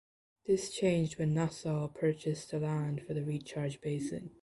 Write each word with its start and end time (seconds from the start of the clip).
This 0.47 0.71
changed 0.73 1.19
when 1.19 1.35
Nassau 1.35 1.87
purchased 1.87 2.49
the 2.49 2.59
land 2.59 3.03
for 3.05 3.13
the 3.13 3.23
recharge 3.23 3.79
basin. 3.81 4.31